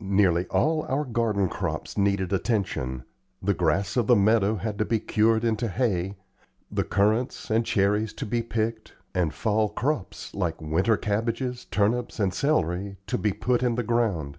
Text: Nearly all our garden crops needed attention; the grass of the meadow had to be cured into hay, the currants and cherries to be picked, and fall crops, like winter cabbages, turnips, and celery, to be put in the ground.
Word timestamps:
Nearly 0.00 0.46
all 0.46 0.84
our 0.88 1.04
garden 1.04 1.50
crops 1.50 1.98
needed 1.98 2.32
attention; 2.32 3.04
the 3.42 3.52
grass 3.52 3.94
of 3.98 4.06
the 4.06 4.16
meadow 4.16 4.54
had 4.56 4.78
to 4.78 4.86
be 4.86 4.98
cured 4.98 5.44
into 5.44 5.68
hay, 5.68 6.16
the 6.70 6.82
currants 6.82 7.50
and 7.50 7.66
cherries 7.66 8.14
to 8.14 8.24
be 8.24 8.40
picked, 8.42 8.94
and 9.14 9.34
fall 9.34 9.68
crops, 9.68 10.32
like 10.32 10.62
winter 10.62 10.96
cabbages, 10.96 11.66
turnips, 11.66 12.18
and 12.18 12.32
celery, 12.32 12.96
to 13.06 13.18
be 13.18 13.34
put 13.34 13.62
in 13.62 13.74
the 13.74 13.82
ground. 13.82 14.38